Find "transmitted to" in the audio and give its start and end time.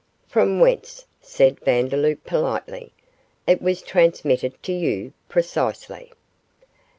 3.83-4.73